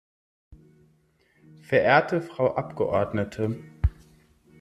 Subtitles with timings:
[1.61, 3.59] Verehrte Frau Abgeordnete!